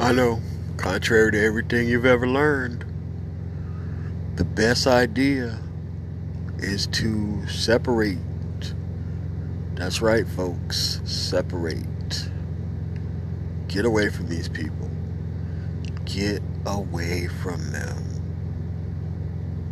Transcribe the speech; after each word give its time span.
I 0.00 0.12
know, 0.12 0.40
contrary 0.78 1.30
to 1.32 1.44
everything 1.44 1.86
you've 1.86 2.06
ever 2.06 2.26
learned, 2.26 2.86
the 4.36 4.46
best 4.46 4.86
idea 4.86 5.58
is 6.56 6.86
to 6.86 7.46
separate. 7.48 8.16
That's 9.74 10.00
right, 10.00 10.26
folks. 10.26 11.02
Separate. 11.04 12.30
Get 13.68 13.84
away 13.84 14.08
from 14.08 14.28
these 14.28 14.48
people. 14.48 14.90
Get 16.06 16.42
away 16.64 17.28
from 17.28 17.70
them. 17.70 18.02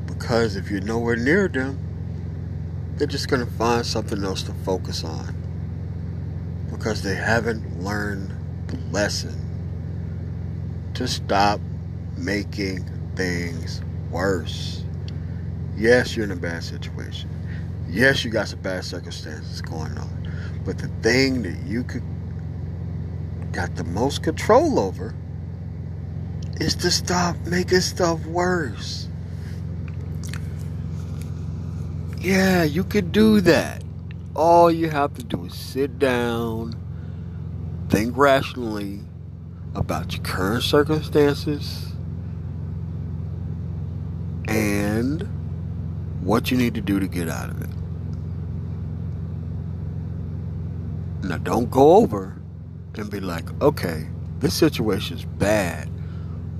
Because 0.05 0.57
if 0.57 0.71
you're 0.71 0.83
nowhere 0.83 1.17
near 1.17 1.49
them, 1.49 1.79
they're 2.97 3.07
just 3.07 3.29
going 3.29 3.47
to 3.47 3.53
find 3.53 3.87
something 3.87 4.23
else 4.23 4.43
to 4.43 4.53
focus 4.53 5.05
on. 5.05 5.35
Because 6.71 7.01
they 7.01 7.15
haven't 7.15 7.83
learned 7.83 8.35
the 8.67 8.77
lesson 8.93 9.48
to 10.99 11.07
stop 11.07 11.61
making 12.17 12.85
things 13.15 13.81
worse. 14.11 14.83
Yes, 15.77 16.17
you're 16.17 16.25
in 16.25 16.33
a 16.33 16.37
bad 16.37 16.65
situation. 16.65 17.31
Yes, 17.89 18.25
you 18.25 18.33
got 18.33 18.49
some 18.49 18.61
bad 18.63 18.85
circumstances 18.85 19.63
going 19.63 19.97
on. 19.97 20.61
But 20.65 20.79
the 20.79 20.89
thing 21.01 21.45
that 21.45 21.57
you 21.65 21.85
could 21.85 22.03
got 23.53 23.77
the 23.77 23.85
most 23.85 24.25
control 24.25 24.81
over 24.81 25.15
is 26.59 26.75
to 26.75 26.91
stop 26.91 27.37
making 27.47 27.83
stuff 27.83 28.27
worse. 28.27 29.07
Yeah, 32.19 32.65
you 32.65 32.83
could 32.83 33.13
do 33.13 33.41
that. 33.43 33.85
All 34.35 34.69
you 34.69 34.91
have 34.91 35.15
to 35.15 35.23
do 35.23 35.45
is 35.45 35.55
sit 35.55 36.01
down, 36.01 36.75
think 37.89 38.17
rationally 38.17 39.03
about 39.75 40.15
your 40.15 40.23
current 40.23 40.63
circumstances 40.63 41.93
and 44.49 45.23
what 46.23 46.51
you 46.51 46.57
need 46.57 46.75
to 46.75 46.81
do 46.81 46.99
to 46.99 47.07
get 47.07 47.29
out 47.29 47.51
of 47.51 47.63
it. 47.63 47.71
Now, 51.23 51.39
don't 51.39 51.71
go 51.71 51.97
over 51.97 52.41
and 52.95 53.11
be 53.11 53.21
like, 53.21 53.49
okay, 53.61 54.09
this 54.39 54.55
situation 54.55 55.17
is 55.19 55.25
bad. 55.25 55.91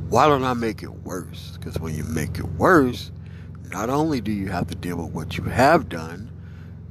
Why 0.09 0.27
don't 0.27 0.45
I 0.45 0.55
make 0.55 0.83
it 0.83 0.91
worse? 1.05 1.57
Because 1.57 1.79
when 1.79 1.95
you 1.95 2.05
make 2.05 2.39
it 2.39 2.47
worse, 2.53 3.11
not 3.71 3.91
only 3.91 4.21
do 4.21 4.33
you 4.33 4.49
have 4.49 4.67
to 4.69 4.75
deal 4.75 4.97
with 4.97 5.13
what 5.13 5.37
you 5.37 5.45
have 5.45 5.89
done, 5.89 6.31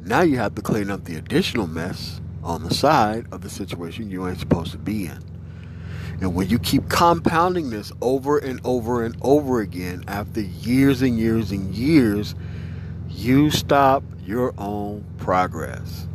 now 0.02 0.22
you 0.22 0.38
have 0.38 0.56
to 0.56 0.62
clean 0.62 0.90
up 0.90 1.06
the 1.06 1.16
additional 1.16 1.68
mess 1.68 2.22
on 2.44 2.64
the 2.64 2.74
side 2.74 3.26
of 3.32 3.42
the 3.42 3.50
situation 3.50 4.10
you 4.10 4.28
ain't 4.28 4.40
supposed 4.40 4.72
to 4.72 4.78
be 4.78 5.08
in. 5.08 5.20
And 6.20 6.34
when 6.34 6.50
you 6.50 6.58
keep 6.58 6.90
compounding 6.90 7.70
this 7.70 7.92
over 8.02 8.40
and 8.40 8.60
over 8.64 9.04
and 9.06 9.16
over 9.22 9.62
again 9.62 10.04
after 10.08 10.42
years 10.42 11.02
and 11.02 11.20
years 11.20 11.52
and 11.52 11.74
years, 11.76 12.34
you 13.08 13.52
stop 13.52 14.04
your 14.26 14.54
own 14.58 15.06
progress. 15.18 16.08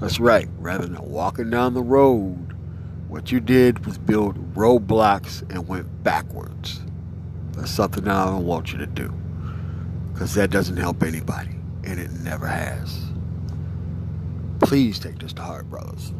That's 0.00 0.20
right. 0.20 0.48
Rather 0.58 0.86
than 0.86 1.02
walking 1.02 1.50
down 1.50 1.74
the 1.74 1.82
road, 1.82 2.54
what 3.08 3.32
you 3.32 3.40
did 3.40 3.84
was 3.84 3.98
build 3.98 4.54
roadblocks 4.54 5.42
and 5.50 5.66
went 5.66 6.04
backwards. 6.04 6.80
That's 7.52 7.70
something 7.70 8.06
I 8.06 8.26
don't 8.26 8.46
want 8.46 8.72
you 8.72 8.78
to 8.78 8.86
do. 8.86 9.12
Because 10.12 10.34
that 10.34 10.50
doesn't 10.50 10.76
help 10.76 11.02
anybody. 11.02 11.56
And 11.82 11.98
it 11.98 12.12
never 12.12 12.46
has. 12.46 12.98
Please 14.60 14.98
take 14.98 15.18
this 15.18 15.32
to 15.34 15.42
heart, 15.42 15.68
brothers. 15.68 16.12